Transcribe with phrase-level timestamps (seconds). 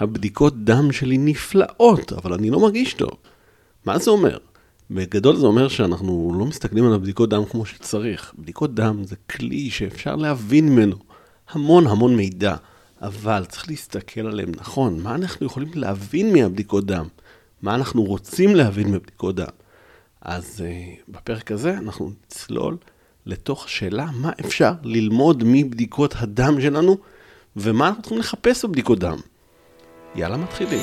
[0.00, 3.10] הבדיקות דם שלי נפלאות, אבל אני לא מרגיש טוב.
[3.84, 4.38] מה זה אומר?
[4.90, 8.34] בגדול זה אומר שאנחנו לא מסתכלים על הבדיקות דם כמו שצריך.
[8.38, 10.96] בדיקות דם זה כלי שאפשר להבין ממנו
[11.50, 12.56] המון המון מידע,
[13.00, 15.00] אבל צריך להסתכל עליהם נכון.
[15.00, 17.06] מה אנחנו יכולים להבין מהבדיקות דם?
[17.62, 19.46] מה אנחנו רוצים להבין מבדיקות דם?
[20.20, 22.76] אז uh, בפרק הזה אנחנו נצלול
[23.26, 26.96] לתוך השאלה מה אפשר ללמוד מבדיקות הדם שלנו
[27.56, 29.16] ומה אנחנו צריכים לחפש בבדיקות דם.
[30.14, 30.80] יאללה, מתחילים.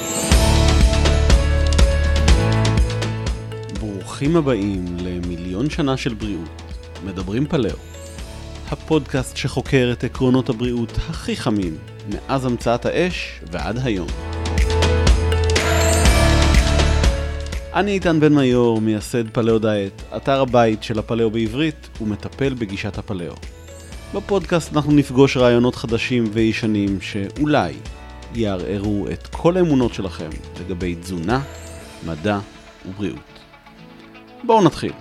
[3.79, 6.73] ברוכים הבאים למיליון שנה של בריאות,
[7.05, 7.75] מדברים פלאו.
[8.71, 11.77] הפודקאסט שחוקר את עקרונות הבריאות הכי חמים,
[12.09, 14.07] מאז המצאת האש ועד היום.
[17.73, 23.33] אני איתן בן מיור, מייסד פלאו דיאט, אתר הבית של הפלאו בעברית ומטפל בגישת הפלאו.
[24.15, 27.73] בפודקאסט אנחנו נפגוש רעיונות חדשים וישנים שאולי
[28.35, 31.41] יערערו את כל האמונות שלכם לגבי תזונה,
[32.05, 32.39] מדע
[32.85, 33.39] ובריאות.
[34.43, 34.93] בואו נתחיל.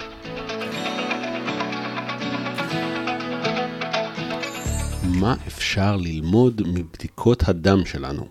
[5.20, 8.26] מה אפשר ללמוד מבדיקות הדם שלנו?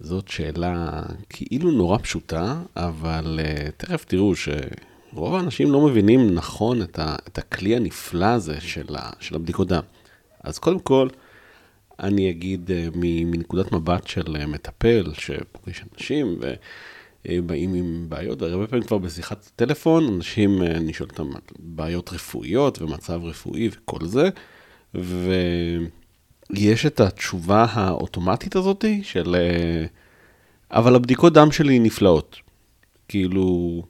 [0.00, 6.98] זאת שאלה כאילו נורא פשוטה, אבל uh, תכף תראו שרוב האנשים לא מבינים נכון את,
[6.98, 9.82] ה, את הכלי הנפלא הזה של, ה, של הבדיקות דם.
[10.44, 11.08] אז קודם כל,
[12.02, 16.38] אני אגיד uh, מנקודת מבט של uh, מטפל שפוגש אנשים
[17.28, 22.82] ובאים עם בעיות, והרבה פעמים כבר בשיחת טלפון, אנשים, אני שואל אותם על בעיות רפואיות
[22.82, 24.28] ומצב רפואי וכל זה,
[24.94, 25.32] ו...
[26.52, 29.34] יש את התשובה האוטומטית הזאת של...
[29.34, 29.86] אה,
[30.70, 32.36] אבל הבדיקות דם שלי נפלאות.
[33.08, 33.82] כאילו,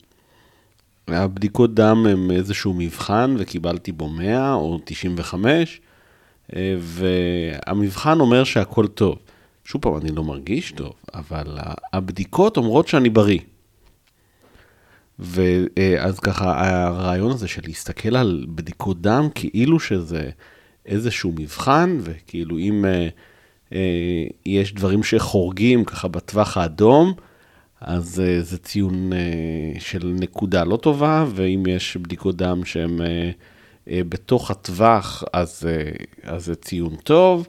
[1.08, 5.91] הבדיקות דם הם איזשהו מבחן וקיבלתי בו 100 או 95, אה,
[6.78, 9.18] והמבחן אומר שהכל טוב.
[9.64, 11.58] שוב פעם, אני לא מרגיש טוב, אבל
[11.92, 13.38] הבדיקות אומרות שאני בריא.
[15.18, 20.30] ואז ככה, הרעיון הזה של להסתכל על בדיקות דם כאילו שזה
[20.86, 23.08] איזשהו מבחן, וכאילו אם אה,
[23.72, 27.14] אה, יש דברים שחורגים ככה בטווח האדום,
[27.80, 33.30] אז אה, זה ציון אה, של נקודה לא טובה, ואם יש בדיקות דם שהן אה,
[33.86, 35.90] בתוך הטווח, אז, אה,
[36.22, 37.48] אז זה ציון טוב,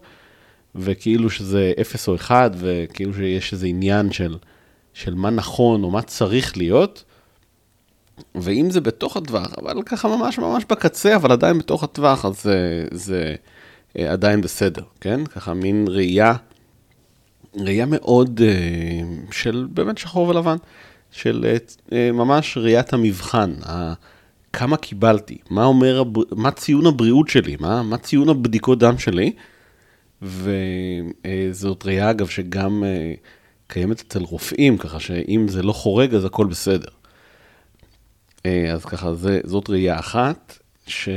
[0.76, 4.38] וכאילו שזה 0 או 1, וכאילו שיש איזה עניין של,
[4.94, 7.04] של מה נכון או מה צריך להיות.
[8.36, 12.88] ואם זה בתוך הטווח, אבל ככה ממש ממש בקצה, אבל עדיין בתוך הטווח, אז זה,
[12.92, 13.36] זה
[14.00, 15.26] אה, עדיין בסדר, כן?
[15.26, 16.34] ככה מין ראייה,
[17.56, 19.02] ראייה מאוד אה,
[19.32, 20.58] של באמת שחור ולבן,
[21.12, 21.56] של
[21.92, 23.54] אה, ממש ראיית המבחן,
[24.54, 29.32] כמה קיבלתי, מה אומר, מה ציון הבריאות שלי, מה, מה ציון הבדיקות דם שלי,
[30.22, 32.84] וזאת ראייה אגב שגם
[33.68, 36.90] קיימת אצל רופאים, ככה שאם זה לא חורג אז הכל בסדר.
[38.46, 41.10] אה, אז ככה, זה, זאת ראייה אחת, ש...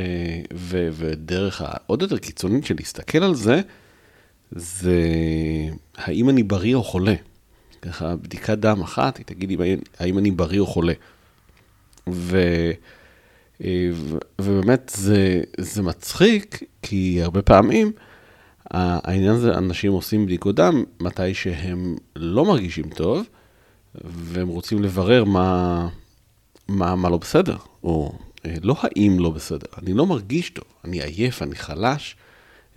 [0.54, 0.88] ו...
[0.92, 3.60] ודרך העוד יותר קיצונית של להסתכל על זה,
[4.50, 5.00] זה
[5.96, 7.14] האם אני בריא או חולה.
[7.82, 9.60] ככה, בדיקת דם אחת, היא תגיד
[9.98, 10.92] האם אני בריא או חולה.
[12.10, 12.40] ו...
[13.64, 13.90] אה.
[14.40, 17.92] ובאמת זה, זה מצחיק, כי הרבה פעמים
[18.70, 23.26] העניין הזה, אנשים עושים בדיקות דם מתי שהם לא מרגישים טוב,
[24.04, 25.88] והם רוצים לברר מה,
[26.68, 28.12] מה, מה לא בסדר, או
[28.46, 32.16] אה, לא האם לא בסדר, אני לא מרגיש טוב, אני עייף, אני חלש,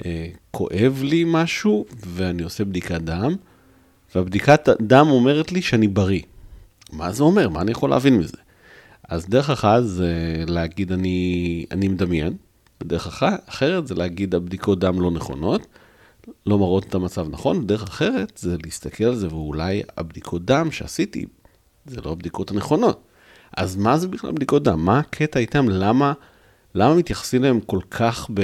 [0.05, 3.35] אה, כואב לי משהו, ואני עושה בדיקת דם,
[4.15, 6.21] והבדיקת דם אומרת לי שאני בריא.
[6.91, 7.49] מה זה אומר?
[7.49, 8.37] מה אני יכול להבין מזה?
[9.09, 12.33] אז דרך אחת זה להגיד אני, אני מדמיין,
[12.81, 15.67] ודרך אחרת זה להגיד הבדיקות דם לא נכונות,
[16.45, 21.25] לא מראות את המצב נכון, דרך אחרת זה להסתכל על זה ואולי הבדיקות דם שעשיתי,
[21.85, 23.03] זה לא הבדיקות הנכונות.
[23.57, 24.85] אז מה זה בכלל בדיקות דם?
[24.85, 25.69] מה הקטע איתם?
[25.69, 26.13] למה,
[26.75, 28.39] למה מתייחסים אליהם כל כך ב,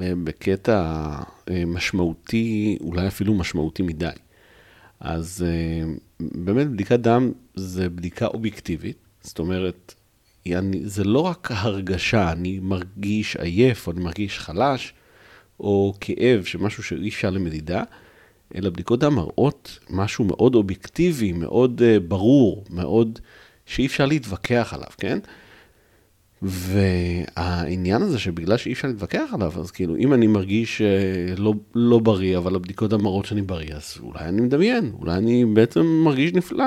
[0.00, 1.08] אה, בקטע
[1.50, 4.08] אה, משמעותי, אולי אפילו משמעותי מדי?
[5.00, 9.94] אז אה, באמת בדיקת דם זה בדיקה אובייקטיבית, זאת אומרת,
[10.46, 14.94] אני, זה לא רק הרגשה, אני מרגיש עייף או אני מרגיש חלש,
[15.60, 17.82] או כאב, שמשהו שאי אפשר למדידה,
[18.54, 23.18] אלא בדיקות דם מראות משהו מאוד אובייקטיבי, מאוד uh, ברור, מאוד
[23.66, 25.18] שאי אפשר להתווכח עליו, כן?
[26.42, 31.98] והעניין הזה שבגלל שאי אפשר להתווכח עליו, אז כאילו, אם אני מרגיש אה, לא, לא
[31.98, 36.64] בריא, אבל הבדיקות המראות שאני בריא, אז אולי אני מדמיין, אולי אני בעצם מרגיש נפלא,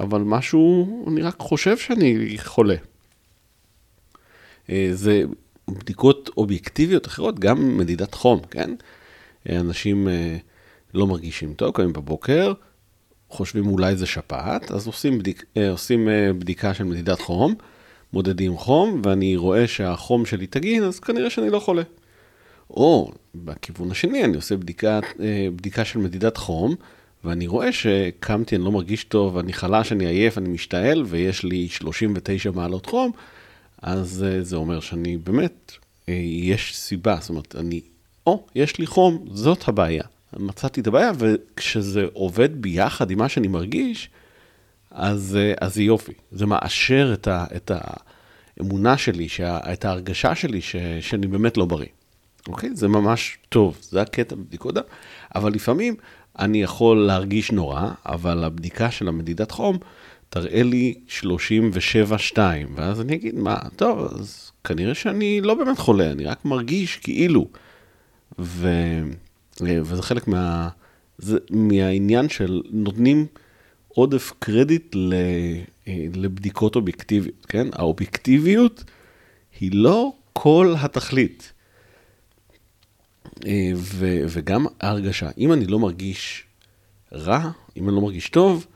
[0.00, 2.74] אבל משהו, אני רק חושב שאני חולה.
[4.70, 5.22] אה, זה
[5.70, 8.70] בדיקות אובייקטיביות אחרות, גם מדידת חום, כן?
[9.48, 10.36] אנשים אה,
[10.94, 12.52] לא מרגישים טוב, קמים בבוקר,
[13.30, 16.08] חושבים אולי זה שפעת, אז עושים, בדיק, עושים
[16.38, 17.54] בדיקה של מדידת חום,
[18.12, 21.82] מודדים חום, ואני רואה שהחום שלי תגין, אז כנראה שאני לא חולה.
[22.70, 25.00] או בכיוון השני, אני עושה בדיקה,
[25.56, 26.74] בדיקה של מדידת חום,
[27.26, 31.68] ואני רואה שקמתי, אני לא מרגיש טוב, אני חלש, אני עייף, אני משתעל, ויש לי
[31.68, 33.12] 39 מעלות חום,
[33.82, 35.72] אז אה, זה אומר שאני באמת,
[36.08, 37.80] אה, יש סיבה, זאת אומרת, אני,
[38.26, 40.04] או, יש לי חום, זאת הבעיה.
[40.36, 44.10] מצאתי את הבעיה, וכשזה עובד ביחד עם מה שאני מרגיש,
[44.90, 46.12] אז, אה, אז זה יופי.
[46.32, 47.70] זה מאשר את, ה, את
[48.60, 51.88] האמונה שלי, שה, את ההרגשה שלי ש, שאני באמת לא בריא.
[52.48, 52.70] אוקיי?
[52.74, 54.82] זה ממש טוב, זה הקטע בבדיקות דם,
[55.34, 55.96] אבל לפעמים
[56.38, 59.78] אני יכול להרגיש נורא, אבל הבדיקה של המדידת חום
[60.28, 60.94] תראה לי
[62.34, 62.38] 37-2,
[62.74, 67.48] ואז אני אגיד, מה, טוב, אז כנראה שאני לא באמת חולה, אני רק מרגיש כאילו.
[68.38, 68.68] ו...
[69.60, 70.68] וזה חלק מה...
[71.18, 73.26] זה מהעניין של נותנים
[73.88, 75.14] עודף קרדיט ל...
[76.14, 77.68] לבדיקות אובייקטיביות, כן?
[77.72, 78.84] האובייקטיביות
[79.60, 81.52] היא לא כל התכלית.
[83.46, 85.30] אה, ו, וגם ההרגשה.
[85.38, 86.44] אם אני לא מרגיש
[87.12, 88.66] רע, אם אני לא מרגיש טוב,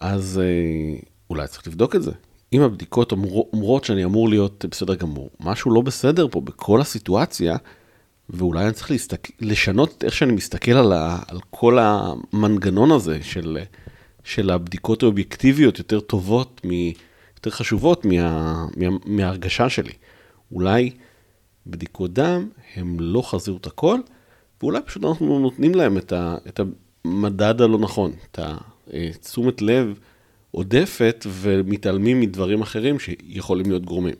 [0.00, 0.98] אז אה,
[1.30, 2.12] אולי צריך לבדוק את זה.
[2.52, 7.56] אם הבדיקות אומרות שאני אמור להיות בסדר גמור, משהו לא בסדר פה בכל הסיטואציה,
[8.30, 9.28] ואולי אני צריך להסתק...
[9.40, 11.18] לשנות את איך שאני מסתכל על, ה...
[11.28, 13.58] על כל המנגנון הזה של,
[14.24, 16.70] של הבדיקות האובייקטיביות יותר טובות, מ...
[17.36, 18.66] יותר חשובות מה...
[18.76, 18.96] מה...
[19.04, 19.92] מההרגשה שלי.
[20.52, 20.90] אולי
[21.66, 24.00] בדיקות דם, הם לא חזירו את הכל,
[24.62, 26.60] ואולי פשוט אנחנו נותנים להם את, ה, את
[27.04, 29.98] המדד הלא נכון, את התשומת לב
[30.50, 34.14] עודפת ומתעלמים מדברים אחרים שיכולים להיות גורמים.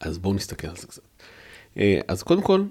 [0.00, 1.02] אז בואו נסתכל על זה קצת.
[1.78, 2.62] אה, אז קודם כל,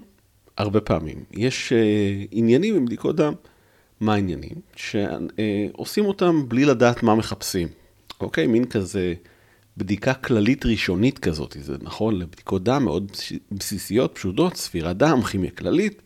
[0.56, 3.32] הרבה פעמים יש אה, עניינים עם בדיקות דם.
[4.00, 4.54] מה העניינים?
[4.76, 7.68] שעושים אותם בלי לדעת מה מחפשים.
[8.20, 8.46] אוקיי?
[8.46, 9.14] מין כזה
[9.80, 13.12] בדיקה כללית ראשונית כזאת, זה נכון לבדיקות דם מאוד
[13.52, 16.02] בסיסיות, פשוטות, ספירת דם, כימיה כללית,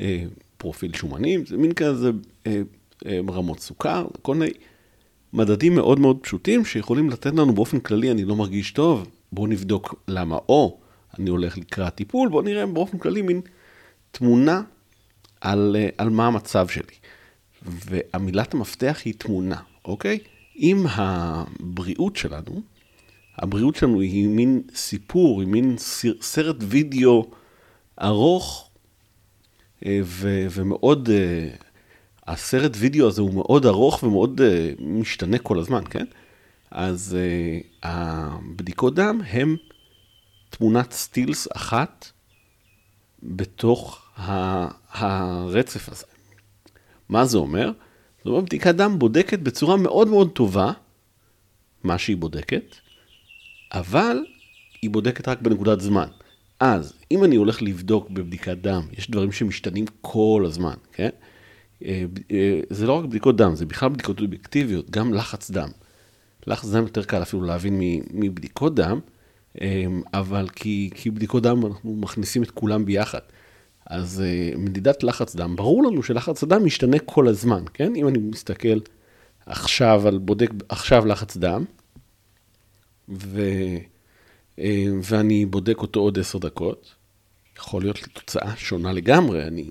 [0.00, 0.24] אה,
[0.56, 2.10] פרופיל שומנים, זה מין כזה
[2.46, 2.62] אה,
[3.06, 4.52] אה, רמות סוכר, כל מיני
[5.32, 9.94] מדדים מאוד מאוד פשוטים שיכולים לתת לנו באופן כללי, אני לא מרגיש טוב, בואו נבדוק
[10.08, 10.80] למה, או
[11.18, 13.40] אני הולך לקראת טיפול, בואו נראה באופן כללי מין
[14.10, 14.62] תמונה
[15.40, 16.94] על, על מה המצב שלי.
[17.62, 20.18] והמילת המפתח היא תמונה, אוקיי?
[20.56, 22.62] אם הבריאות שלנו
[23.42, 25.76] הבריאות שלנו היא מין סיפור, היא מין
[26.20, 27.30] סרט וידאו
[28.02, 28.70] ארוך
[29.86, 31.48] אה, ו- ומאוד, אה,
[32.26, 36.04] הסרט וידאו הזה הוא מאוד ארוך ומאוד אה, משתנה כל הזמן, כן?
[36.70, 37.16] אז
[37.82, 39.56] הבדיקות דם הם
[40.50, 42.10] תמונת סטילס אחת
[43.22, 44.02] בתוך
[44.90, 46.04] הרצף הזה.
[47.08, 47.72] מה זה אומר?
[48.18, 50.72] זאת אומרת, בדיקת דם בודקת בצורה מאוד מאוד טובה
[51.84, 52.76] מה שהיא בודקת,
[53.72, 54.24] אבל
[54.82, 56.08] היא בודקת רק בנקודת זמן.
[56.60, 61.08] אז אם אני הולך לבדוק בבדיקת דם, יש דברים שמשתנים כל הזמן, כן?
[61.84, 65.68] אה, אה, זה לא רק בדיקות דם, זה בכלל בדיקות אובייקטיביות, גם לחץ דם.
[66.46, 67.80] לחץ דם יותר קל אפילו להבין
[68.10, 69.00] מבדיקות דם,
[69.60, 69.84] אה,
[70.14, 73.20] אבל כי, כי בדיקות דם אנחנו מכניסים את כולם ביחד.
[73.86, 74.22] אז
[74.58, 77.96] מדידת לחץ דם, ברור לנו שלחץ הדם משתנה כל הזמן, כן?
[77.96, 78.78] אם אני מסתכל
[79.46, 81.64] עכשיו על בודק עכשיו לחץ דם,
[83.08, 83.40] ו,
[84.58, 86.94] אה, ואני בודק אותו עוד עשר דקות.
[87.58, 89.70] יכול להיות לי תוצאה שונה לגמרי, אני,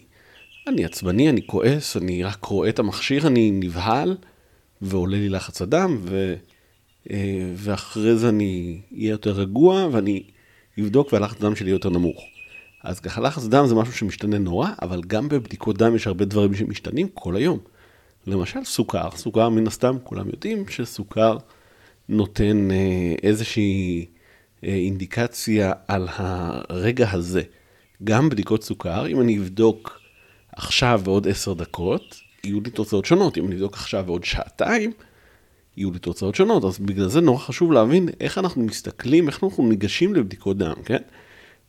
[0.67, 4.17] אני עצבני, אני כועס, אני רק רואה את המכשיר, אני נבהל,
[4.81, 6.35] ועולה לי לחץ הדם, ו,
[7.11, 10.23] אה, ואחרי זה אני אהיה יותר רגוע, ואני
[10.79, 12.23] אבדוק והלחץ הדם שלי יותר נמוך.
[12.83, 16.53] אז ככה לחץ דם זה משהו שמשתנה נורא, אבל גם בבדיקות דם יש הרבה דברים
[16.53, 17.59] שמשתנים כל היום.
[18.27, 21.37] למשל סוכר, סוכר מן הסתם, כולם יודעים שסוכר
[22.11, 24.05] נותן אה, איזושהי
[24.63, 27.41] אה, אינדיקציה על הרגע הזה.
[28.03, 29.99] גם בדיקות סוכר, אם אני אבדוק
[30.55, 33.37] עכשיו ועוד עשר דקות, יהיו לי תוצאות שונות.
[33.37, 34.91] אם אני אבדוק עכשיו ועוד שעתיים,
[35.77, 36.63] יהיו לי תוצאות שונות.
[36.63, 41.01] אז בגלל זה נורא חשוב להבין איך אנחנו מסתכלים, איך אנחנו ניגשים לבדיקות דם, כן?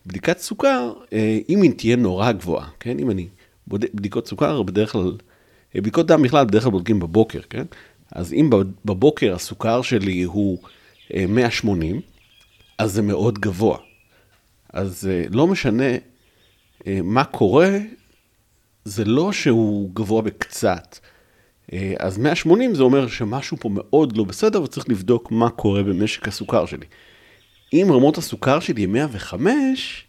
[0.07, 2.99] בדיקת סוכר, אה, אם היא תהיה נורא גבוהה, כן?
[2.99, 3.29] אם אני
[3.69, 5.17] בדיקות סוכר, בדרך כלל,
[5.75, 7.65] בדיקות דם בכלל בדרך כלל בודקים בבוקר, כן?
[8.13, 8.51] אז אם
[8.85, 10.59] בבוקר הסוכר שלי הוא
[11.29, 12.01] 180, אה,
[12.79, 13.79] אז זה מאוד גבוה.
[14.73, 15.93] אז אה, לא משנה
[16.87, 17.79] אה, מה קורה,
[18.85, 20.99] זה לא שהוא גבוה בקצת.
[21.99, 26.67] אז 180 זה אומר שמשהו פה מאוד לא בסדר וצריך לבדוק מה קורה במשק הסוכר
[26.67, 26.87] שלי.
[27.73, 30.07] אם רמות הסוכר שלי הן 105,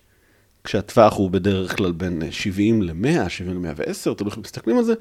[0.64, 4.94] כשהטווח הוא בדרך כלל בין 70 ל-100, 70 ל-110, תלוי איך מסתכלים על זה,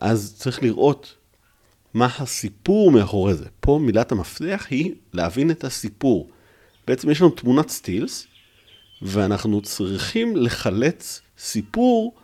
[0.00, 1.14] אז צריך לראות
[1.94, 3.44] מה הסיפור מאחורי זה.
[3.60, 6.30] פה מילת המפתח היא להבין את הסיפור.
[6.86, 8.26] בעצם יש לנו תמונת סטילס,
[9.02, 12.14] ואנחנו צריכים לחלץ סיפור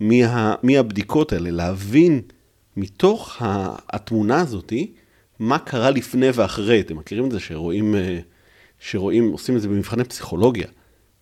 [0.00, 2.20] מה, מהבדיקות האלה, להבין
[2.76, 3.36] מתוך
[3.88, 4.92] התמונה הזאתי,
[5.38, 6.80] מה קרה לפני ואחרי.
[6.80, 8.18] אתם מכירים את זה שרואים, אה,
[8.78, 10.66] שרואים, עושים את זה במבחני פסיכולוגיה,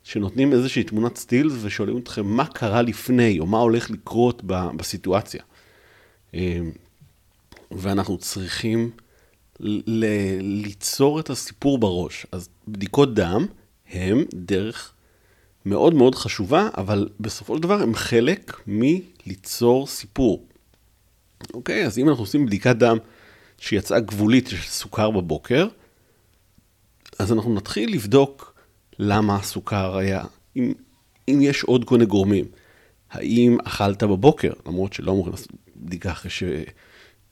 [0.02, 4.42] שנותנים איזושהי תמונת סטילס ושואלים אתכם מה קרה לפני, או מה הולך לקרות
[4.76, 5.42] בסיטואציה.
[7.70, 8.90] ואנחנו צריכים
[9.60, 12.26] ל- ליצור את הסיפור בראש.
[12.32, 13.46] אז בדיקות דם
[13.90, 14.92] הם דרך
[15.64, 20.46] מאוד מאוד חשובה, אבל בסופו של דבר הם חלק מליצור סיפור.
[21.54, 22.96] אוקיי, אז אם אנחנו עושים בדיקת דם
[23.58, 25.68] שיצאה גבולית של סוכר בבוקר,
[27.18, 28.54] אז אנחנו נתחיל לבדוק
[28.98, 30.24] למה הסוכר היה,
[30.56, 30.72] אם,
[31.28, 32.44] אם יש עוד כל מיני גורמים.
[33.10, 36.42] האם אכלת בבוקר, למרות שלא אמורים לעשות בדיקה אחרי ש...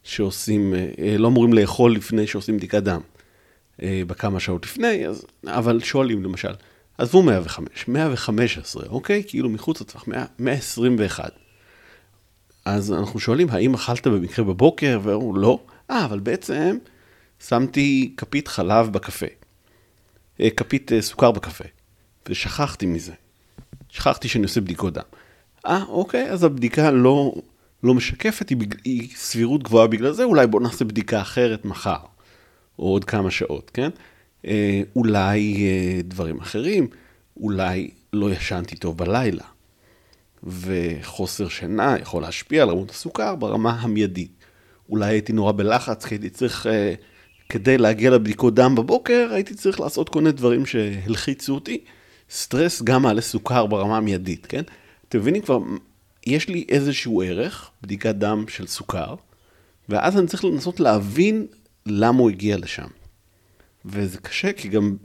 [0.09, 3.01] שעושים, אה, לא אמורים לאכול לפני שעושים בדיקת דם,
[3.83, 6.53] אה, בכמה שעות לפני, אז, אבל שואלים למשל,
[6.99, 9.23] עזבו 105, 115, אוקיי?
[9.27, 10.05] כאילו מחוץ לטווח,
[10.39, 11.33] 121.
[12.65, 15.01] אז אנחנו שואלים, האם אכלת במקרה בבוקר?
[15.03, 15.61] והוא לא.
[15.91, 16.79] אה, אבל בעצם
[17.49, 19.27] שמתי כפית חלב בקפה.
[20.41, 21.65] אה, כפית סוכר בקפה.
[22.29, 23.13] ושכחתי מזה.
[23.89, 25.03] שכחתי שאני עושה בדיקות דם.
[25.67, 27.35] אה, אוקיי, אז הבדיקה לא,
[27.83, 31.99] לא משקפת, היא, היא סבירות גבוהה בגלל זה, אולי בואו נעשה בדיקה אחרת מחר,
[32.79, 33.91] או עוד כמה שעות, כן?
[34.47, 36.89] אה, אולי אה, דברים אחרים,
[37.37, 39.45] אולי לא ישנתי טוב בלילה,
[40.45, 44.33] וחוסר שינה יכול להשפיע על רמות הסוכר ברמה המיידית.
[44.91, 46.95] אולי הייתי נורא בלחץ, כי הייתי צריך, אה,
[47.49, 51.85] כדי להגיע לבדיקות דם בבוקר, הייתי צריך לעשות כל מיני דברים שהלחיצו אותי.
[52.31, 54.63] סטרס גם מעלה סוכר ברמה המיידית, כן?
[55.09, 55.59] אתם מבינים כבר
[56.31, 59.15] יש לי איזשהו ערך, בדיקת דם של סוכר,
[59.89, 61.47] ואז אני צריך לנסות להבין
[61.87, 62.87] למה הוא הגיע לשם.
[63.85, 64.97] וזה קשה, כי גם,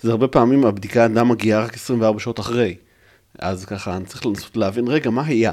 [0.00, 2.76] זה הרבה פעמים הבדיקת דם מגיעה רק 24 שעות אחרי.
[3.38, 5.52] אז ככה, אני צריך לנסות להבין, רגע, מה היה?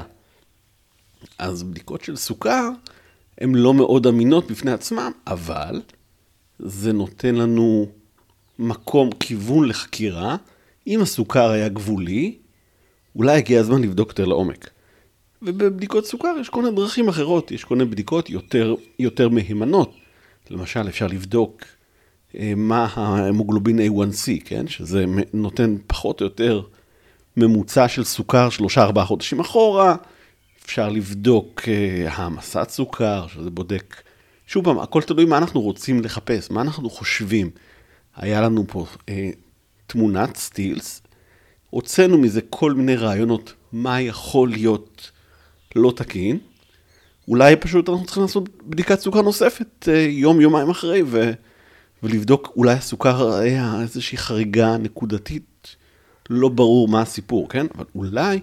[1.38, 2.68] אז בדיקות של סוכר,
[3.38, 5.82] הן לא מאוד אמינות בפני עצמן, אבל
[6.58, 7.86] זה נותן לנו
[8.58, 10.36] מקום, כיוון לחקירה.
[10.86, 12.38] אם הסוכר היה גבולי,
[13.16, 14.70] אולי הגיע הזמן לבדוק יותר לעומק.
[15.42, 19.94] ובבדיקות סוכר יש כל מיני דרכים אחרות, יש כל מיני בדיקות יותר, יותר מהימנות.
[20.50, 21.62] למשל, אפשר לבדוק
[22.34, 24.68] אה, מה ההמוגלובין A1C, כן?
[24.68, 26.62] שזה נותן פחות או יותר
[27.36, 29.96] ממוצע של סוכר שלושה ארבעה חודשים אחורה.
[30.64, 34.02] אפשר לבדוק אה, העמסת סוכר, שזה בודק,
[34.46, 37.50] שוב פעם, הכל תלוי מה אנחנו רוצים לחפש, מה אנחנו חושבים.
[38.16, 39.30] היה לנו פה אה,
[39.86, 41.02] תמונת סטילס,
[41.70, 45.10] הוצאנו מזה כל מיני רעיונות, מה יכול להיות
[45.76, 46.38] לא תקין,
[47.28, 51.32] אולי פשוט אנחנו צריכים לעשות בדיקת סוכר נוספת אה, יום, יומיים אחרי, ו,
[52.02, 55.76] ולבדוק אולי הסוכר היה איזושהי חריגה נקודתית,
[56.30, 57.66] לא ברור מה הסיפור, כן?
[57.74, 58.40] אבל אולי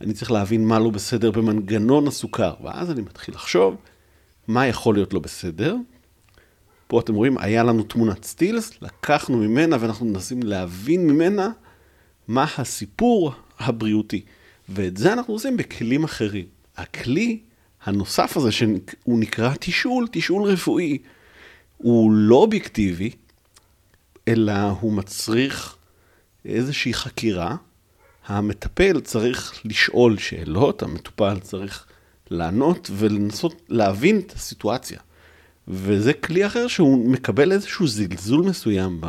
[0.00, 3.76] אני צריך להבין מה לא בסדר במנגנון הסוכר, ואז אני מתחיל לחשוב
[4.48, 5.76] מה יכול להיות לא בסדר.
[6.86, 11.50] פה אתם רואים, היה לנו תמונת סטילס, לקחנו ממנה ואנחנו מנסים להבין ממנה
[12.28, 14.24] מה הסיפור הבריאותי.
[14.70, 16.44] ואת זה אנחנו עושים בכלים אחרים.
[16.76, 17.38] הכלי
[17.84, 20.98] הנוסף הזה, שהוא נקרא תשאול, תשאול רפואי,
[21.76, 23.10] הוא לא אובייקטיבי,
[24.28, 25.76] אלא הוא מצריך
[26.44, 27.56] איזושהי חקירה.
[28.26, 31.86] המטפל צריך לשאול שאלות, המטופל צריך
[32.30, 35.00] לענות ולנסות להבין את הסיטואציה.
[35.68, 39.06] וזה כלי אחר שהוא מקבל איזשהו זלזול מסוים ב,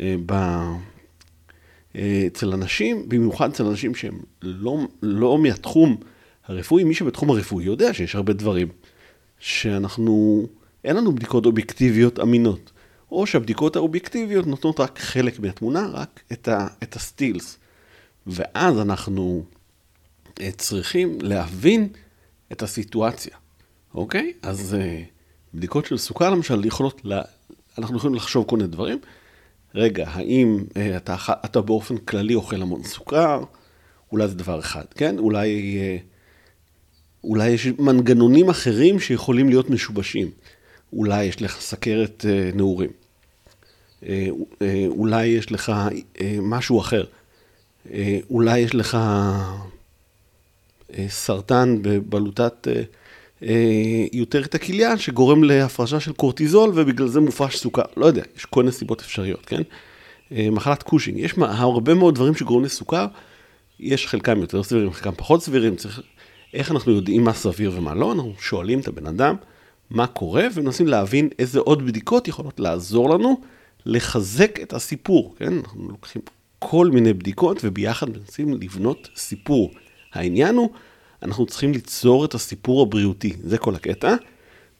[0.00, 0.34] אה, ב,
[1.96, 5.96] אצל אנשים, במיוחד אצל אנשים שהם לא, לא מהתחום
[6.46, 8.68] הרפואי, מי שבתחום הרפואי יודע שיש הרבה דברים
[9.38, 10.46] שאנחנו,
[10.84, 12.72] אין לנו בדיקות אובייקטיביות אמינות.
[13.12, 17.58] או שהבדיקות האובייקטיביות נותנות רק חלק מהתמונה, רק את, ה, את הסטילס.
[18.26, 19.44] ואז אנחנו
[20.40, 21.88] אה, צריכים להבין
[22.52, 23.36] את הסיטואציה,
[23.94, 24.32] אוקיי?
[24.42, 25.02] אז אה,
[25.54, 27.22] בדיקות של סוכר למשל יכולות, לה,
[27.78, 28.98] אנחנו יכולים לחשוב כל מיני דברים.
[29.74, 33.42] רגע, האם אה, אתה, אתה באופן כללי אוכל המון סוכר?
[34.12, 35.18] אולי זה דבר אחד, כן?
[35.18, 35.96] אולי, אה,
[37.24, 40.30] אולי יש מנגנונים אחרים שיכולים להיות משובשים.
[40.92, 42.90] אולי יש לך סכרת אה, נעורים.
[44.86, 45.72] אולי יש לך
[46.42, 47.04] משהו אחר.
[48.30, 48.98] אולי יש לך
[51.08, 52.68] סרטן בבלוטת...
[53.42, 57.82] אה, יותר את הכליה, שגורם להפרשה של קורטיזול, ובגלל זה מופרש סוכר.
[57.96, 59.62] לא יודע, יש כל מיני סיבות אפשריות, כן?
[60.32, 63.06] אה, מחלת קושינג, יש הרבה מאוד דברים שגורמים לסוכר,
[63.80, 66.02] יש חלקם יותר סבירים, חלקם פחות סבירים, צריך...
[66.54, 68.12] איך אנחנו יודעים מה סביר ומה לא?
[68.12, 69.36] אנחנו שואלים את הבן אדם,
[69.90, 73.40] מה קורה, ומנסים להבין איזה עוד בדיקות יכולות לעזור לנו
[73.86, 75.52] לחזק את הסיפור, כן?
[75.58, 76.22] אנחנו לוקחים
[76.58, 79.70] כל מיני בדיקות וביחד מנסים לבנות סיפור.
[80.12, 80.70] העניין הוא,
[81.22, 84.14] אנחנו צריכים ליצור את הסיפור הבריאותי, זה כל הקטע,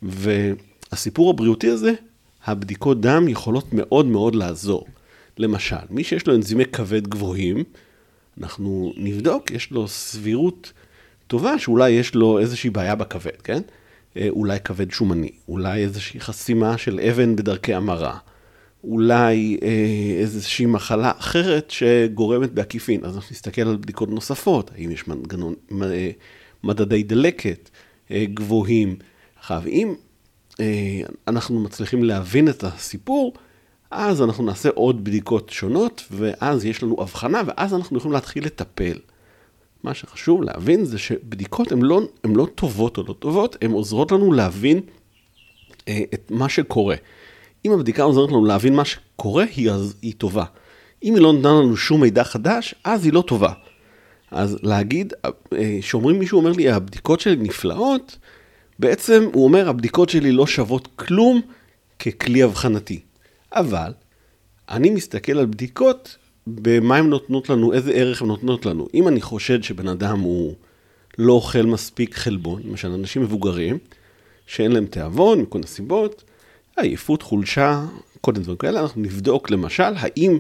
[0.02, 1.92] והסיפור הבריאותי הזה,
[2.44, 4.87] הבדיקות דם יכולות מאוד מאוד לעזור.
[5.38, 7.64] למשל, מי שיש לו אנזימי כבד גבוהים,
[8.40, 10.73] אנחנו נבדוק, יש לו סבירות
[11.26, 13.61] טובה שאולי יש לו איזושהי בעיה בכבד, כן?
[14.16, 18.18] אה, אולי כבד שומני, אולי איזושהי חסימה של אבן בדרכי המרה,
[18.84, 23.04] אולי אה, איזושהי מחלה אחרת שגורמת בעקיפין.
[23.04, 26.10] אז אנחנו נסתכל על בדיקות נוספות, האם יש מנגנון, אה,
[26.64, 27.70] מדדי דלקת
[28.10, 28.96] אה, גבוהים.
[29.38, 29.94] עכשיו, אם
[31.28, 33.32] אנחנו מצליחים להבין את הסיפור,
[33.90, 38.99] אז אנחנו נעשה עוד בדיקות שונות, ואז יש לנו הבחנה, ואז אנחנו יכולים להתחיל לטפל.
[39.84, 44.32] מה שחשוב להבין זה שבדיקות הן לא, לא טובות או לא טובות, הן עוזרות לנו
[44.32, 44.80] להבין
[45.88, 46.96] את מה שקורה.
[47.64, 50.45] אם הבדיקה עוזרת לנו להבין מה שקורה, היא, אז, היא טובה.
[51.05, 53.52] אם היא לא נתנה לנו שום מידע חדש, אז היא לא טובה.
[54.31, 55.12] אז להגיד,
[55.52, 58.19] אה, שאומרים מישהו אומר לי, הבדיקות שלי נפלאות,
[58.79, 61.40] בעצם הוא אומר, הבדיקות שלי לא שוות כלום
[61.99, 63.00] ככלי אבחנתי.
[63.52, 63.93] אבל,
[64.69, 68.88] אני מסתכל על בדיקות במה הן נותנות לנו, איזה ערך הן נותנות לנו.
[68.95, 70.55] אם אני חושד שבן אדם הוא
[71.19, 73.79] לא אוכל מספיק חלבון, למשל אנשים מבוגרים,
[74.47, 76.25] שאין להם תיאבון מכל הסיבות,
[76.80, 77.84] עייפות, חולשה,
[78.20, 80.38] כל דברים כאלה, אנחנו נבדוק למשל, האם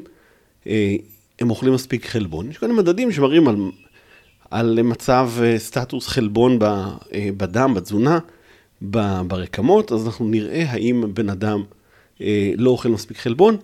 [0.66, 0.96] אה,
[1.40, 2.50] הם אוכלים מספיק חלבון.
[2.50, 3.56] יש כל מדדים שמראים על,
[4.50, 8.18] על מצב אה, סטטוס חלבון ב, אה, בדם, בתזונה,
[8.90, 11.62] ב, ברקמות, אז אנחנו נראה האם בן אדם
[12.20, 13.56] אה, לא אוכל מספיק חלבון.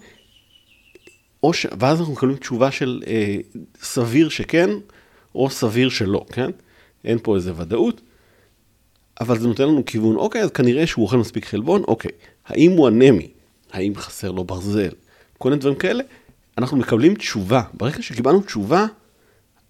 [1.42, 1.66] או ש...
[1.78, 3.37] ואז אנחנו מקבלים תשובה של אה,
[3.83, 4.71] סביר שכן,
[5.35, 6.50] או סביר שלא, כן?
[7.04, 8.00] אין פה איזה ודאות,
[9.21, 12.11] אבל זה נותן לנו כיוון, אוקיי, אז כנראה שהוא אוכל מספיק חלבון, אוקיי.
[12.47, 13.29] האם הוא אנמי?
[13.73, 14.91] האם חסר לו ברזל?
[15.39, 16.04] כל מיני דברים כאלה.
[16.59, 17.63] אנחנו מקבלים תשובה.
[17.75, 18.87] ברגע שקיבלנו תשובה,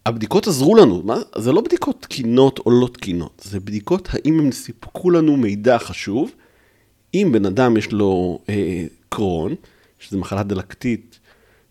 [0.07, 1.03] הבדיקות עזרו לנו.
[1.05, 1.17] מה?
[1.39, 6.31] זה לא בדיקות תקינות או לא תקינות, זה בדיקות האם הם סיפקו לנו מידע חשוב.
[7.15, 9.55] אם בן אדם יש לו אה, קרון,
[9.99, 11.19] שזו מחלה דלקתית,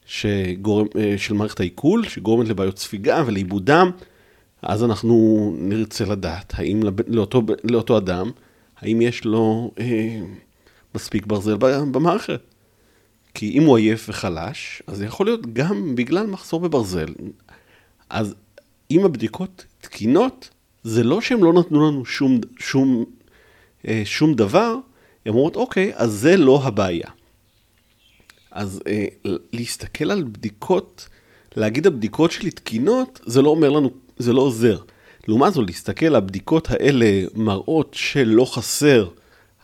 [0.06, 3.92] שגורם, אה, של מערכת העיכול, שגורמת לבעיות ספיגה ולעיבוד דם,
[4.62, 8.32] אז אנחנו נרצה לדעת האם לאותו, לאותו אדם,
[8.78, 10.20] האם יש לו אה,
[10.96, 11.58] מספיק ברזל
[11.92, 12.42] במערכת.
[13.34, 17.14] כי אם הוא עייף וחלש, אז זה יכול להיות גם בגלל מחסור בברזל.
[18.10, 18.36] אז
[18.92, 20.50] אם הבדיקות תקינות,
[20.84, 23.06] זה לא שהם לא נתנו לנו שום, שום,
[23.88, 24.76] אה, שום דבר,
[25.26, 27.08] הן אומרות, אוקיי, אז זה לא הבעיה.
[28.52, 29.06] אז אה,
[29.54, 31.10] להסתכל על בדיקות,
[31.56, 34.78] להגיד הבדיקות שלי תקינות, זה לא אומר לנו, זה לא עוזר.
[35.28, 39.10] לעומת זאת, להסתכל, הבדיקות האלה מראות שלא חסר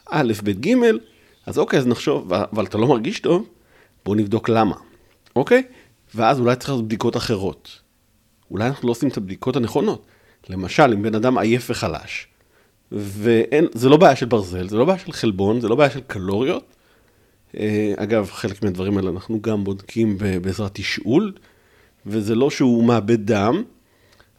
[0.09, 0.75] א', ב', ג',
[1.45, 3.49] אז אוקיי, אז נחשוב, אבל אתה לא מרגיש טוב,
[4.05, 4.75] בוא נבדוק למה,
[5.35, 5.63] אוקיי?
[6.15, 7.79] ואז אולי צריך לעשות בדיקות אחרות.
[8.51, 10.05] אולי אנחנו לא עושים את הבדיקות הנכונות.
[10.49, 12.27] למשל, אם בן אדם עייף וחלש,
[12.91, 16.75] וזה לא בעיה של ברזל, זה לא בעיה של חלבון, זה לא בעיה של קלוריות,
[17.57, 21.33] אה, אגב, חלק מהדברים האלה אנחנו גם בודקים בעזרת תשאול,
[22.05, 23.63] וזה לא שהוא מאבד דם,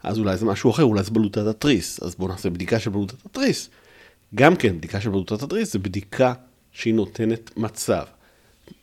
[0.03, 3.25] אז אולי זה משהו אחר, אולי זה בלוטת התריס, אז בואו נעשה בדיקה של בלוטת
[3.25, 3.69] התריס.
[4.35, 6.33] גם כן, בדיקה של בלוטת התריס זה בדיקה
[6.73, 8.03] שהיא נותנת מצב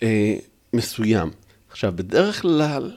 [0.03, 0.37] אה,
[0.73, 1.31] מסוים.
[1.71, 2.91] עכשיו, בדרך כלל,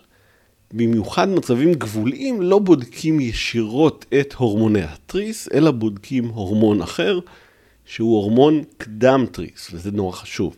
[0.73, 7.19] במיוחד מצבים גבוליים, לא בודקים ישירות את הורמוני התריס, אלא בודקים הורמון אחר,
[7.86, 10.58] שהוא הורמון קדם תריס, וזה נורא חשוב.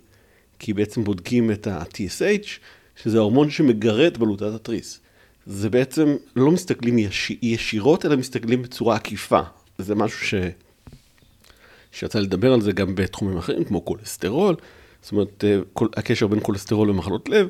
[0.59, 2.47] כי בעצם בודקים את ה-TSH,
[3.03, 4.99] שזה ההורמון שמגרה את בלוטת התריס.
[5.45, 9.39] זה בעצם, לא מסתכלים יש, ישירות, אלא מסתכלים בצורה עקיפה.
[9.77, 10.33] זה משהו ש...
[11.95, 14.55] שיצא לדבר על זה גם בתחומים אחרים, כמו קולסטרול,
[15.01, 17.47] זאת אומרת, אה, כל, הקשר בין קולסטרול ומחלות לב,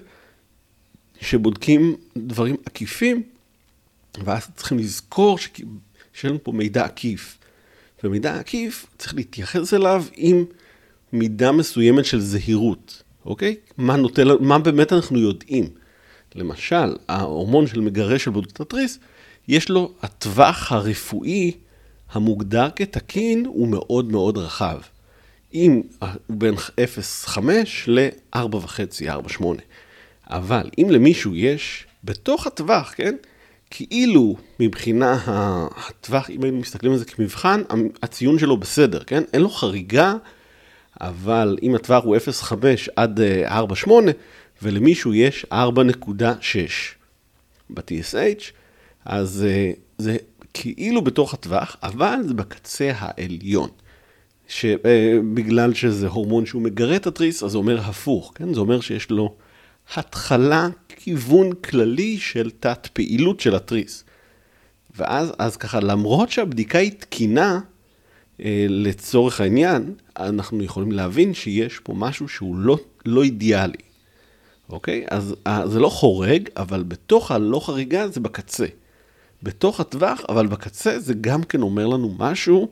[1.21, 3.23] שבודקים דברים עקיפים,
[4.23, 5.37] ואז צריכים לזכור.
[5.37, 7.37] שיש לנו פה מידע עקיף.
[8.03, 10.45] ומידע עקיף, צריך להתייחס אליו עם
[11.13, 13.55] מידה מסוימת של זהירות, אוקיי?
[13.77, 15.69] מה, נותן, מה באמת אנחנו יודעים?
[16.35, 18.99] למשל, ההורמון שמגרה של בלוטת התריס,
[19.47, 21.51] יש לו הטווח הרפואי
[22.15, 24.77] המוגדר כתקין הוא מאוד מאוד רחב.
[25.53, 27.39] אם הוא בין 0.5
[27.87, 28.37] ל-4.5,
[29.39, 29.43] 4.8.
[30.29, 33.15] אבל אם למישהו יש בתוך הטווח, כן?
[33.69, 35.19] כאילו מבחינה
[35.87, 37.61] הטווח, אם היינו מסתכלים על זה כמבחן,
[38.03, 39.23] הציון שלו בסדר, כן?
[39.33, 40.13] אין לו חריגה
[41.01, 42.53] אבל אם הטווח הוא 0.5
[42.95, 44.11] עד 4.8, אה,
[44.61, 45.55] ולמישהו יש 4.6
[47.69, 48.43] ב-TSH,
[49.05, 50.17] אז אה, זה
[50.57, 53.69] כאילו בתוך הטווח, אבל זה בקצה העליון.
[54.47, 58.53] שבגלל שזה הורמון שהוא מגרה את התריס, אז זה אומר הפוך, כן?
[58.53, 59.35] זה אומר שיש לו
[59.95, 64.03] התחלה, כיוון כללי של תת פעילות של התריס.
[64.97, 67.59] ואז אז ככה, למרות שהבדיקה היא תקינה,
[68.39, 73.77] אה, לצורך העניין, אנחנו יכולים להבין שיש פה משהו שהוא לא, לא אידיאלי.
[74.69, 75.05] אוקיי?
[75.11, 78.65] אז אה, זה לא חורג, אבל בתוך הלא חריגה זה בקצה.
[79.45, 82.69] בתוך הטווח, אבל בקצה זה גם כן אומר לנו משהו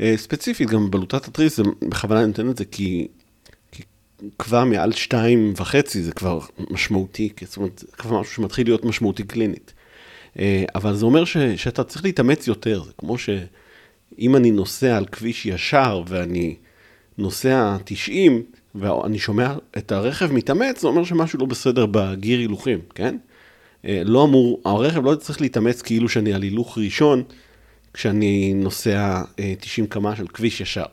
[0.00, 3.08] אה, ספציפית, גם בלוטת התריס, בכוונה אני נותן את זה כי,
[3.72, 3.82] כי
[4.38, 6.40] כבר מעל שתיים וחצי זה כבר
[6.70, 9.72] משמעותי, זאת אומרת, זה כבר משהו שמתחיל להיות משמעותי קלינית.
[10.38, 15.06] אה, אבל זה אומר ש, שאתה צריך להתאמץ יותר, זה כמו שאם אני נוסע על
[15.06, 16.54] כביש ישר ואני
[17.18, 18.42] נוסע 90,
[18.74, 23.16] ואני שומע את הרכב מתאמץ, זה אומר שמשהו לא בסדר בגיר הילוכים, כן?
[23.84, 27.22] אה, לא אמור, הרכב לא צריך להתאמץ כאילו שאני על הילוך ראשון,
[27.92, 29.22] כשאני נוסע
[29.60, 30.84] 90 קמ"ש על כביש ישר.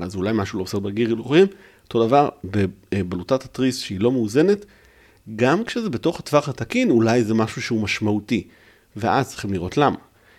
[0.00, 1.46] אז אולי משהו לא בסדר בגיר הילוכים.
[1.84, 4.64] אותו דבר, בבלוטת התריס שהיא לא מאוזנת,
[5.36, 8.46] גם כשזה בתוך הטווח התקין, אולי זה משהו שהוא משמעותי.
[8.96, 9.96] ואז צריכים לראות למה.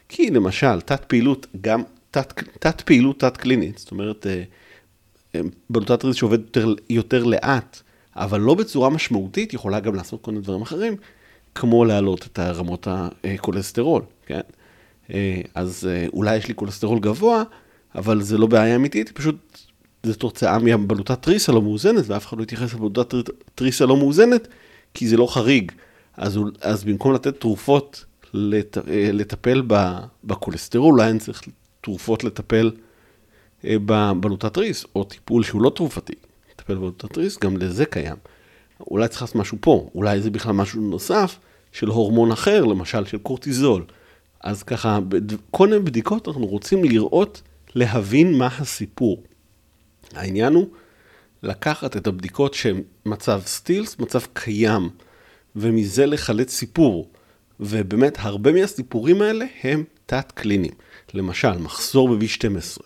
[0.09, 4.43] כי למשל, תת פעילות, גם תת, תת פעילות תת קלינית, זאת אומרת, אה,
[5.35, 7.81] אה, בלוטת ריז שעובד יותר, יותר לאט,
[8.15, 10.95] אבל לא בצורה משמעותית, יכולה גם לעשות כל מיני דברים אחרים,
[11.57, 12.87] כמו להעלות את רמות
[13.23, 14.41] הכולסטרול, כן?
[15.13, 17.43] אה, אז אולי יש לי כולסטרול גבוה,
[17.95, 19.35] אבל זה לא בעיה אמיתית, פשוט
[20.03, 23.13] זה תוצאה מבלוטת תריס הלא מאוזנת, ואף אחד לא יתייחס לבלוטת
[23.55, 24.47] תריס הלא מאוזנת,
[24.93, 25.71] כי זה לא חריג.
[26.17, 29.61] אז, אז במקום לתת תרופות לט, אה, לטפל
[30.23, 31.41] בכולסטרול, אולי אני צריך
[31.81, 32.71] תרופות לטפל
[33.65, 36.13] אה, בבלוטת ריס, או טיפול שהוא לא תרופתי,
[36.51, 38.15] לטפל בבלוטת ריס, גם לזה קיים.
[38.81, 41.39] אולי צריך לעשות משהו פה, אולי זה בכלל משהו נוסף
[41.71, 43.85] של הורמון אחר, למשל של קורטיזול.
[44.41, 44.99] אז ככה,
[45.51, 47.41] כל מיני בדיקות אנחנו רוצים לראות,
[47.75, 49.23] להבין מה הסיפור.
[50.13, 50.67] העניין הוא
[51.43, 54.89] לקחת את הבדיקות שהן מצב סטילס, מצב קיים,
[55.55, 57.09] ומזה לחלץ סיפור.
[57.59, 60.73] ובאמת, הרבה מהסיפורים האלה הם תת-קליניים.
[61.13, 62.81] למשל, מחסור ב-B12.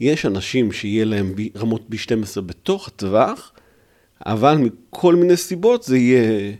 [0.00, 3.52] יש אנשים שיהיה להם רמות B12 בתוך הטווח,
[4.26, 6.52] אבל מכל מיני סיבות זה יהיה,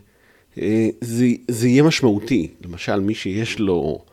[0.61, 2.47] אה, זה, זה יהיה משמעותי.
[2.65, 4.05] למשל, מי שיש לו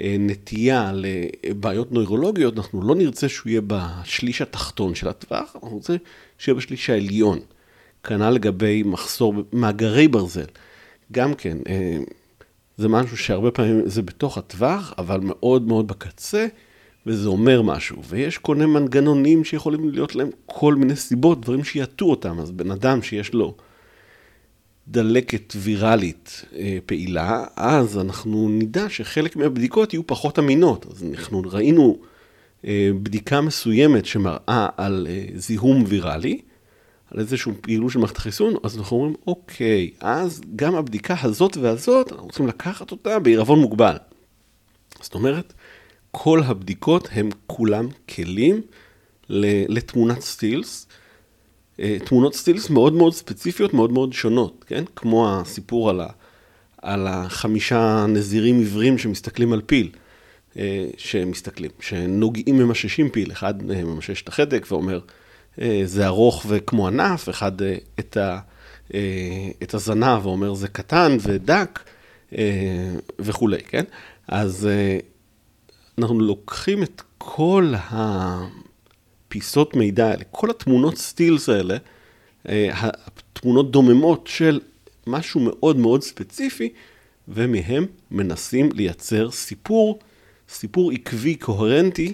[0.00, 5.96] אה, נטייה לבעיות נוירולוגיות, אנחנו לא נרצה שהוא יהיה בשליש התחתון של הטווח, אנחנו נרצה
[6.38, 7.38] שיהיה בשליש העליון.
[8.02, 10.44] כנ"ל לגבי מחסור במאגרי ברזל.
[11.12, 11.98] גם כן, אה,
[12.76, 16.46] זה משהו שהרבה פעמים זה בתוך הטווח, אבל מאוד מאוד בקצה,
[17.08, 18.02] וזה אומר משהו.
[18.08, 22.40] ויש כל מיני מנגנונים שיכולים להיות להם כל מיני סיבות, דברים שיטו אותם.
[22.40, 23.54] אז בן אדם שיש לו
[24.88, 30.86] דלקת ויראלית אה, פעילה, אז אנחנו נדע שחלק מהבדיקות יהיו פחות אמינות.
[30.90, 31.98] אז אנחנו ראינו
[32.64, 36.40] אה, בדיקה מסוימת שמראה על אה, זיהום ויראלי,
[37.10, 42.12] על איזושהי פעילות של מערכת החיסון, אז אנחנו אומרים, אוקיי, אז גם הבדיקה הזאת והזאת,
[42.12, 43.96] אנחנו צריכים לקחת אותה בעירבון מוגבל.
[45.00, 45.52] זאת אומרת,
[46.20, 48.60] כל הבדיקות הם כולם כלים
[49.68, 50.86] לתמונת סטילס.
[51.80, 54.84] אה, תמונות סטילס מאוד מאוד ספציפיות, מאוד מאוד שונות, כן?
[54.96, 56.06] כמו הסיפור על, ה,
[56.82, 59.90] על החמישה נזירים עיוורים שמסתכלים על פיל,
[60.56, 65.00] אה, שמסתכלים, שנוגעים ממששים פיל, אחד ממשש את החדק ואומר,
[65.60, 67.52] אה, זה ארוך וכמו ענף, אחד
[67.98, 68.38] את, ה,
[69.62, 71.80] את הזנב ואומר זה קטן ודק
[73.18, 73.84] וכולי, כן?
[74.28, 74.68] אז
[75.98, 81.76] אנחנו לוקחים את כל הפיסות מידע האלה, כל התמונות סטילס האלה,
[82.44, 84.60] התמונות דוממות של
[85.06, 86.72] משהו מאוד מאוד ספציפי,
[87.28, 89.98] ומהם מנסים לייצר סיפור,
[90.48, 92.12] סיפור עקבי, קוהרנטי,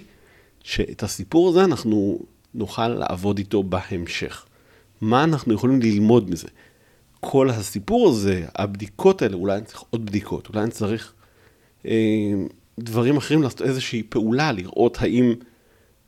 [0.63, 2.19] שאת הסיפור הזה אנחנו
[2.53, 4.45] נוכל לעבוד איתו בהמשך.
[5.01, 6.47] מה אנחנו יכולים ללמוד מזה?
[7.19, 11.13] כל הסיפור הזה, הבדיקות האלה, אולי אני צריך עוד בדיקות, אולי אני צריך
[11.85, 12.33] אה,
[12.79, 15.33] דברים אחרים, לעשות איזושהי פעולה, לראות האם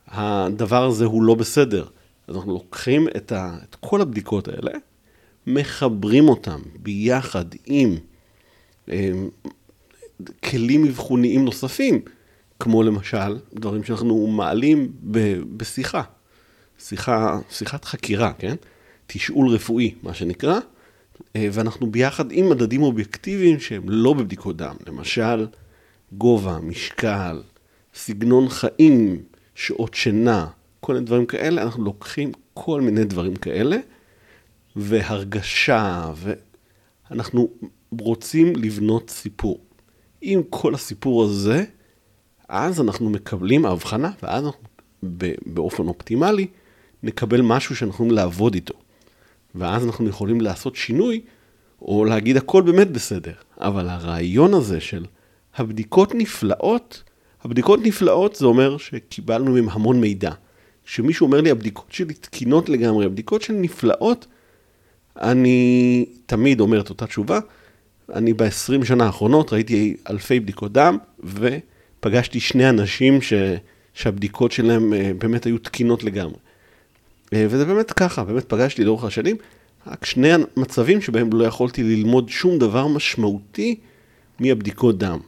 [0.07, 1.85] הדבר הזה הוא לא בסדר.
[2.27, 4.71] אז אנחנו לוקחים את, ה, את כל הבדיקות האלה,
[5.47, 7.95] מחברים אותם ביחד עם
[8.89, 9.11] אה,
[10.43, 12.01] כלים אבחוניים נוספים,
[12.59, 16.01] כמו למשל דברים שאנחנו מעלים ב, בשיחה.
[16.79, 18.55] שיחה, שיחת חקירה, כן?
[19.07, 20.59] תשאול רפואי, מה שנקרא,
[21.35, 25.47] אה, ואנחנו ביחד עם מדדים אובייקטיביים שהם לא בבדיקות דם, למשל
[26.11, 27.41] גובה, משקל,
[27.93, 29.23] סגנון חיים,
[29.55, 30.47] שעות שינה,
[30.79, 33.77] כל מיני דברים כאלה, אנחנו לוקחים כל מיני דברים כאלה,
[34.75, 36.11] והרגשה,
[37.11, 37.49] ואנחנו
[37.99, 39.59] רוצים לבנות סיפור.
[40.21, 41.63] עם כל הסיפור הזה,
[42.49, 44.63] אז אנחנו מקבלים הבחנה, ואז אנחנו
[45.45, 46.47] באופן אופטימלי,
[47.03, 48.73] נקבל משהו שאנחנו יכולים לעבוד איתו.
[49.55, 51.21] ואז אנחנו יכולים לעשות שינוי,
[51.81, 53.33] או להגיד הכל באמת בסדר.
[53.61, 55.05] אבל הרעיון הזה של
[55.57, 57.03] הבדיקות נפלאות,
[57.43, 60.31] הבדיקות נפלאות זה אומר שקיבלנו מהם המון מידע.
[60.85, 64.27] כשמישהו אומר לי הבדיקות שלי תקינות לגמרי, הבדיקות שלי נפלאות,
[65.21, 67.39] אני תמיד אומר את אותה תשובה.
[68.13, 73.33] אני ב-20 שנה האחרונות ראיתי אלפי בדיקות דם, ופגשתי שני אנשים ש...
[73.93, 76.37] שהבדיקות שלהם אה, באמת היו תקינות לגמרי.
[77.33, 79.35] אה, וזה באמת ככה, באמת פגשתי לאורך השנים,
[79.87, 83.75] רק שני מצבים שבהם לא יכולתי ללמוד שום דבר משמעותי
[84.39, 85.19] מהבדיקות דם.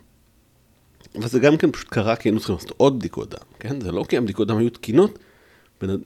[1.15, 3.81] וזה גם כן פשוט קרה כי היינו צריכים לעשות עוד בדיקות דם, כן?
[3.81, 5.19] זה לא כי הבדיקות דם היו תקינות.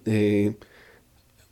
[0.07, 0.47] אה,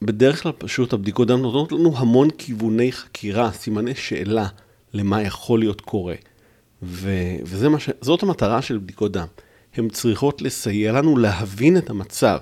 [0.02, 4.48] בדרך כלל פשוט הבדיקות דם נותנות לנו המון כיווני חקירה, סימני שאלה
[4.94, 6.16] למה יכול להיות קורה.
[6.84, 9.28] וזאת המטרה של בדיקות דם.
[9.76, 12.40] הן צריכות לסייע לנו להבין את המצב.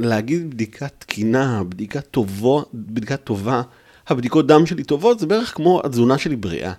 [0.00, 3.62] להגיד בדיקה תקינה, בדיקה, טובו, בדיקה טובה,
[4.08, 6.72] הבדיקות דם שלי טובות, זה בערך כמו התזונה שלי בריאה.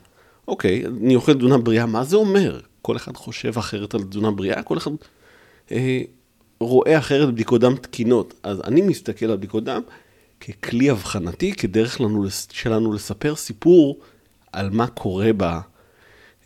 [0.48, 2.60] אוקיי, אני אוכל תזונה בריאה, מה זה אומר?
[2.82, 4.92] כל אחד חושב אחרת על תזונה בריאה, כל אחד
[5.72, 6.02] אה,
[6.60, 8.34] רואה אחרת בדיקות דם תקינות.
[8.44, 9.82] אז אני מסתכל על בדיקות דם
[10.40, 14.00] ככלי אבחנתי, כדרך לנו, שלנו לספר סיפור
[14.52, 15.46] על מה קורה ב,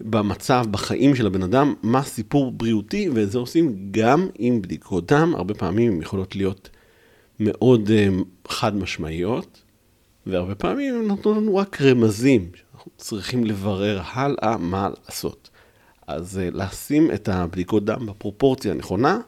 [0.02, 5.34] במצב, בחיים של הבן אדם, מה סיפור בריאותי, ואת זה עושים גם עם בדיקות דם,
[5.36, 6.70] הרבה פעמים הן יכולות להיות
[7.40, 9.62] מאוד uh, חד משמעיות,
[10.26, 12.50] והרבה פעמים הן נותנות לנו רק רמזים,
[12.82, 15.50] שאנחנו צריכים לברר הלאה מה לעשות.
[16.08, 19.20] אז uh, לשים את הבדיקות דם בפרופורציה הנכונה,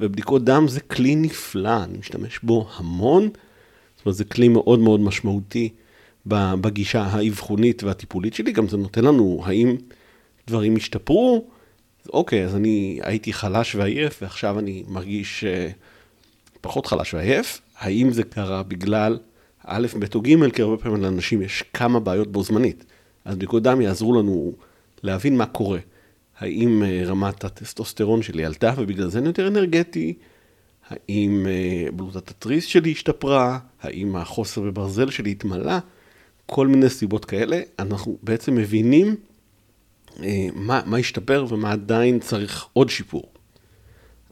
[0.00, 3.28] ובדיקות דם זה כלי נפלא, אני משתמש בו המון,
[3.96, 5.68] זאת אומרת זה כלי מאוד מאוד משמעותי
[6.26, 9.76] בגישה האבחונית והטיפולית שלי, גם זה נותן לנו האם
[10.46, 11.44] דברים השתפרו,
[12.12, 15.72] אוקיי, אז אני הייתי חלש ועייף ועכשיו אני מרגיש uh,
[16.60, 19.18] פחות חלש ועייף, האם זה קרה בגלל
[19.64, 22.84] א', ב' או ג', כי הרבה פעמים לאנשים יש כמה בעיות בו זמנית.
[23.24, 24.52] אז בדיקות דם יעזרו לנו
[25.02, 25.78] להבין מה קורה.
[26.38, 30.14] האם uh, רמת הטסטוסטרון שלי עלתה ובגלל זה אני יותר אנרגטי?
[30.88, 33.58] האם uh, בלוטת התריס שלי השתפרה?
[33.82, 35.78] האם החוסר בברזל שלי התמלא?
[36.46, 37.60] כל מיני סיבות כאלה.
[37.78, 39.16] אנחנו בעצם מבינים
[40.22, 43.32] אה, מה, מה השתפר ומה עדיין צריך עוד שיפור.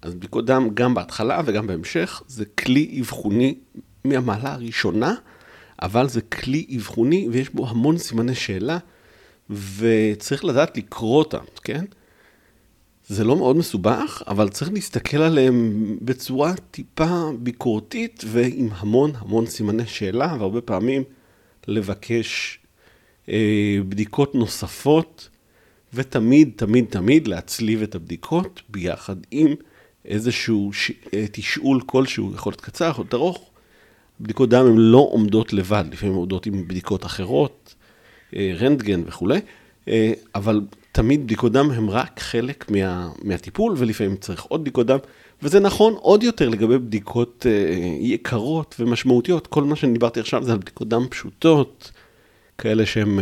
[0.03, 3.55] אז בדיקות דם גם בהתחלה וגם בהמשך זה כלי אבחוני
[4.05, 5.15] מהמעלה הראשונה,
[5.83, 8.79] אבל זה כלי אבחוני ויש בו המון סימני שאלה
[9.51, 11.85] וצריך לדעת לקרוא אותם, כן?
[13.07, 19.87] זה לא מאוד מסובך, אבל צריך להסתכל עליהם בצורה טיפה ביקורתית ועם המון המון סימני
[19.87, 21.03] שאלה, והרבה פעמים
[21.69, 22.59] לבקש
[23.29, 25.29] אה, בדיקות נוספות
[25.95, 29.55] ותמיד, תמיד, תמיד להצליב את הבדיקות ביחד עם
[30.05, 30.93] איזשהו ש...
[31.15, 33.50] אה, תשאול כלשהו, יכול להיות קצר, יכול להיות ארוך.
[34.21, 37.75] בדיקות דם הן לא עומדות לבד, לפעמים עומדות עם בדיקות אחרות,
[38.37, 39.41] אה, רנטגן וכולי,
[39.89, 40.61] אה, אבל
[40.93, 43.11] תמיד בדיקות דם הן רק חלק מה...
[43.23, 44.99] מהטיפול, ולפעמים צריך עוד בדיקות דם,
[45.43, 47.47] וזה נכון עוד יותר לגבי בדיקות
[48.01, 49.47] יקרות ומשמעותיות.
[49.47, 51.91] כל מה שאני דיברתי עכשיו זה על בדיקות דם פשוטות,
[52.59, 53.19] כאלה שהן...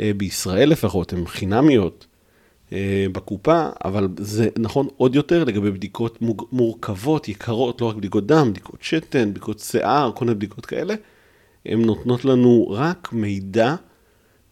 [0.00, 2.07] אה, בישראל לפחות, הן חינמיות אה,
[3.12, 6.18] בקופה, אבל זה נכון עוד יותר לגבי בדיקות
[6.52, 10.94] מורכבות, יקרות, לא רק בדיקות דם, בדיקות שתן, בדיקות שיער, כל מיני בדיקות כאלה.
[11.66, 13.74] הן נותנות לנו רק מידע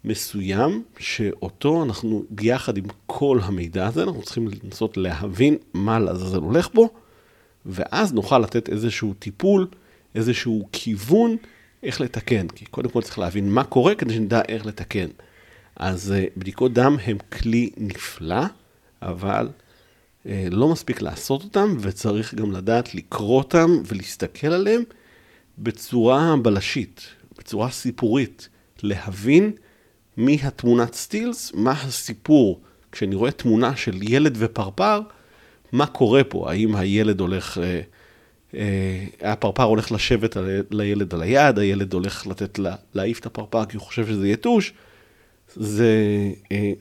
[0.04, 6.68] מסוים, שאותו אנחנו, ביחד עם כל המידע הזה, אנחנו צריכים לנסות להבין מה לעזאזל הולך
[6.74, 6.88] בו,
[7.66, 9.66] ואז נוכל לתת איזשהו טיפול,
[10.14, 11.36] איזשהו כיוון
[11.82, 12.48] איך לתקן.
[12.48, 15.08] כי קודם כל צריך להבין מה קורה כדי שנדע איך לתקן.
[15.76, 18.44] אז אה, בדיקות דם הם כלי נפלא,
[19.02, 19.48] אבל
[20.26, 24.82] אה, לא מספיק לעשות אותם, וצריך גם לדעת לקרוא אותם ולהסתכל עליהם
[25.58, 27.06] בצורה בלשית,
[27.38, 28.48] בצורה סיפורית,
[28.82, 29.52] להבין
[30.16, 32.60] מי התמונת סטילס, מה הסיפור.
[32.92, 35.00] כשאני רואה תמונה של ילד ופרפר,
[35.72, 36.50] מה קורה פה?
[36.50, 37.80] האם הילד הולך, אה,
[38.54, 42.58] אה, הפרפר הולך לשבת על, לילד על היד, הילד הולך לתת,
[42.94, 44.72] להעיף את הפרפר כי הוא חושב שזה יתוש,
[45.56, 45.92] זה
[46.52, 46.72] אה,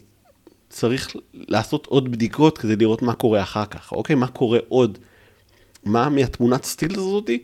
[0.70, 4.16] צריך לעשות עוד בדיקות כדי לראות מה קורה אחר כך, אוקיי?
[4.16, 4.98] מה קורה עוד?
[5.86, 7.44] מה מהתמונת סטיל הזאתי?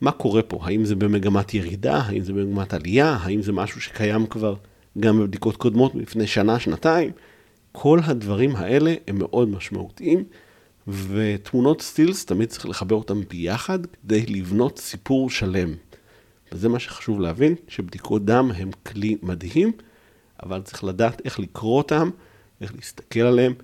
[0.00, 0.58] מה קורה פה?
[0.62, 1.96] האם זה במגמת ירידה?
[1.96, 3.18] האם זה במגמת עלייה?
[3.20, 4.54] האם זה משהו שקיים כבר
[5.00, 7.10] גם בבדיקות קודמות מלפני שנה, שנתיים?
[7.72, 10.24] כל הדברים האלה הם מאוד משמעותיים,
[10.88, 15.74] ותמונות סטילס תמיד צריך לחבר אותם ביחד כדי לבנות סיפור שלם.
[16.52, 19.72] וזה מה שחשוב להבין, שבדיקות דם הם כלי מדהים.
[20.42, 22.10] אבל צריך לדעת איך לקרוא אותם,
[22.60, 23.54] איך להסתכל עליהם,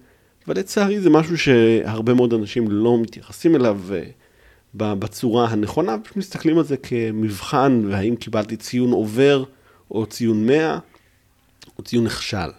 [0.47, 6.59] אבל לצערי זה משהו שהרבה מאוד אנשים לא מתייחסים אליו אה, בצורה הנכונה, פשוט מסתכלים
[6.59, 9.45] על זה כמבחן, והאם קיבלתי ציון עובר
[9.91, 10.79] או ציון 100
[11.79, 12.51] או ציון נכשל.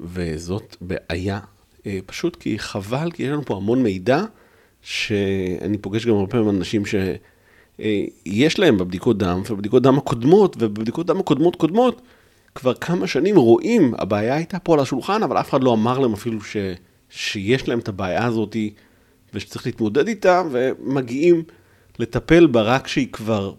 [0.00, 1.40] וזאת בעיה,
[1.86, 4.24] אה, פשוט כי חבל, כי יש לנו פה המון מידע,
[4.82, 11.20] שאני פוגש גם הרבה פעמים אנשים שיש להם בבדיקות דם, ובבדיקות דם הקודמות, ובבדיקות דם
[11.20, 12.02] הקודמות קודמות,
[12.56, 16.12] כבר כמה שנים רואים, הבעיה הייתה פה על השולחן, אבל אף אחד לא אמר להם
[16.12, 16.56] אפילו ש,
[17.10, 18.56] שיש להם את הבעיה הזאת
[19.34, 21.42] ושצריך להתמודד איתה, ומגיעים
[21.98, 23.54] לטפל בה רק כשהיא כבר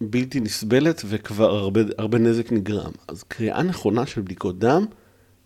[0.00, 2.92] בלתי נסבלת וכבר הרבה, הרבה נזק נגרם.
[3.08, 4.86] אז קריאה נכונה של בדיקות דם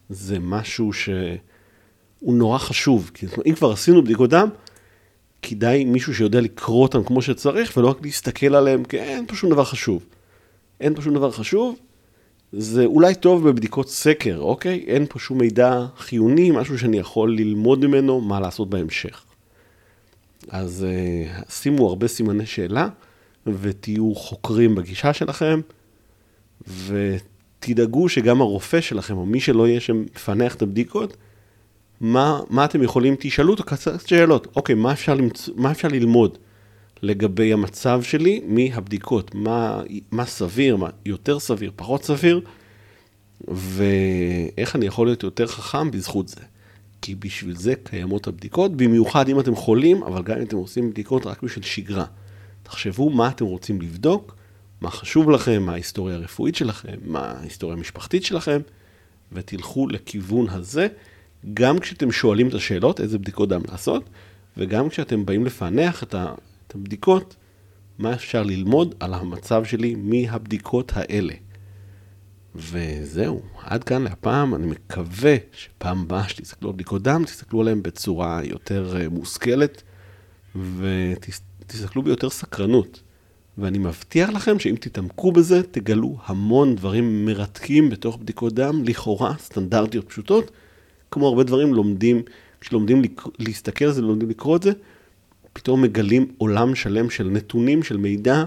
[0.09, 1.39] זה משהו שהוא
[2.23, 4.49] נורא חשוב, כי אם כבר עשינו בדיקות דם,
[5.43, 9.51] כדאי מישהו שיודע לקרוא אותם כמו שצריך, ולא רק להסתכל עליהם, כי אין פה שום
[9.51, 10.07] דבר חשוב.
[10.81, 11.77] אין פה שום דבר חשוב,
[12.53, 14.85] זה אולי טוב בבדיקות סקר, אוקיי?
[14.87, 19.25] אין פה שום מידע חיוני, משהו שאני יכול ללמוד ממנו מה לעשות בהמשך.
[20.49, 22.89] אז uh, שימו הרבה סימני שאלה,
[23.47, 25.61] ותהיו חוקרים בגישה שלכם,
[26.87, 31.17] ותדאגו שגם הרופא שלכם, או מי שלא יהיה שמפענח את הבדיקות,
[32.01, 34.47] מה, מה אתם יכולים, תשאלו אותו קצת שאלות.
[34.57, 35.49] אוקיי, מה אפשר, למצ...
[35.57, 36.39] מה אפשר ללמוד
[37.03, 39.35] לגבי המצב שלי מהבדיקות?
[39.35, 42.41] מה, מה סביר, מה יותר סביר, פחות סביר,
[43.49, 46.41] ואיך אני יכול להיות יותר חכם בזכות זה.
[47.03, 51.27] כי בשביל זה קיימות הבדיקות, במיוחד אם אתם חולים, אבל גם אם אתם עושים בדיקות
[51.27, 52.05] רק בשביל שגרה.
[52.63, 54.37] תחשבו מה אתם רוצים לבדוק,
[54.81, 58.61] מה חשוב לכם, מה ההיסטוריה הרפואית שלכם, מה ההיסטוריה המשפחתית שלכם,
[59.33, 60.89] ותלכו לכיוון הזה.
[61.55, 64.05] גם כשאתם שואלים את השאלות, איזה בדיקות דם לעשות,
[64.57, 66.15] וגם כשאתם באים לפענח את,
[66.75, 67.37] הבדיקות,
[67.99, 71.35] מה אפשר ללמוד על המצב שלי מהבדיקות האלה.
[72.55, 78.41] וזהו, עד כאן להפעם, אני מקווה שפעם הבאה שתסתכלו על בדיקות דם, תסתכלו עליהן בצורה
[78.45, 79.83] יותר אה, מושכלת,
[80.57, 83.03] ותסתכלו ביותר סקרנות.
[83.59, 90.09] ואני מבטיח לכם שאם תתעמקו בזה, תגלו המון דברים מרתקים בתוך בדיקות דם, לכאורה סטנדרטיות
[90.09, 90.51] פשוטות,
[91.11, 92.23] כמו הרבה דברים לומדים,
[92.61, 93.03] כשלומדים
[93.39, 94.73] להסתכל על זה, לומדים לקרוא את זה,
[95.57, 98.45] פתאום מגלים עולם שלם של נתונים, של מידע,